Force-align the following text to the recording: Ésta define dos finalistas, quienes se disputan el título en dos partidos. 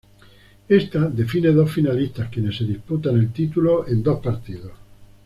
Ésta 0.67 0.97
define 1.09 1.51
dos 1.51 1.67
finalistas, 1.69 2.27
quienes 2.31 2.55
se 2.57 2.63
disputan 2.63 3.17
el 3.19 3.31
título 3.31 3.87
en 3.87 4.01
dos 4.01 4.19
partidos. 4.19 4.71